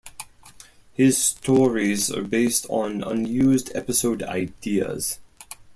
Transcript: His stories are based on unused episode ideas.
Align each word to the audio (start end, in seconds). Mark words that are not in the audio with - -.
His 0.93 1.15
stories 1.15 2.09
are 2.09 2.23
based 2.23 2.65
on 2.71 3.03
unused 3.03 3.69
episode 3.75 4.23
ideas. 4.23 5.19